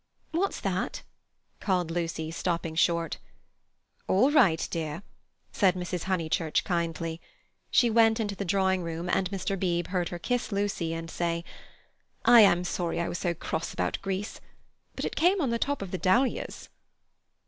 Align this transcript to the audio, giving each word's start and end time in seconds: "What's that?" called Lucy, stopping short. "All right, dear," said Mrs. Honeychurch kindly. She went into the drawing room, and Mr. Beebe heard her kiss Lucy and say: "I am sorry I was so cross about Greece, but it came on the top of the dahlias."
"What's 0.31 0.59
that?" 0.61 1.03
called 1.59 1.91
Lucy, 1.91 2.31
stopping 2.31 2.73
short. 2.73 3.19
"All 4.07 4.31
right, 4.31 4.67
dear," 4.71 5.03
said 5.51 5.75
Mrs. 5.75 6.05
Honeychurch 6.05 6.63
kindly. 6.63 7.21
She 7.69 7.91
went 7.91 8.19
into 8.19 8.35
the 8.35 8.43
drawing 8.43 8.81
room, 8.81 9.07
and 9.07 9.29
Mr. 9.29 9.59
Beebe 9.59 9.91
heard 9.91 10.09
her 10.09 10.17
kiss 10.17 10.51
Lucy 10.51 10.91
and 10.95 11.11
say: 11.11 11.43
"I 12.25 12.41
am 12.41 12.63
sorry 12.63 12.99
I 12.99 13.09
was 13.09 13.19
so 13.19 13.35
cross 13.35 13.75
about 13.75 13.99
Greece, 14.01 14.41
but 14.95 15.05
it 15.05 15.15
came 15.15 15.39
on 15.39 15.51
the 15.51 15.59
top 15.59 15.83
of 15.83 15.91
the 15.91 15.99
dahlias." 15.99 16.69